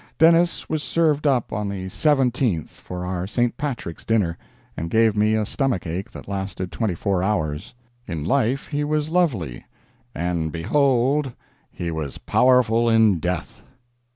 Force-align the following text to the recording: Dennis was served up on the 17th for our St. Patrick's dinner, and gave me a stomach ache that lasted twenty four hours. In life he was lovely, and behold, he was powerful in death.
Dennis 0.17 0.67
was 0.67 0.81
served 0.81 1.27
up 1.27 1.53
on 1.53 1.69
the 1.69 1.85
17th 1.85 2.69
for 2.69 3.05
our 3.05 3.27
St. 3.27 3.55
Patrick's 3.55 4.03
dinner, 4.03 4.35
and 4.75 4.89
gave 4.89 5.15
me 5.15 5.35
a 5.35 5.45
stomach 5.45 5.85
ache 5.85 6.09
that 6.09 6.27
lasted 6.27 6.71
twenty 6.71 6.95
four 6.95 7.21
hours. 7.21 7.75
In 8.07 8.25
life 8.25 8.65
he 8.69 8.83
was 8.83 9.09
lovely, 9.11 9.63
and 10.15 10.51
behold, 10.51 11.33
he 11.69 11.91
was 11.91 12.17
powerful 12.17 12.89
in 12.89 13.19
death. 13.19 13.61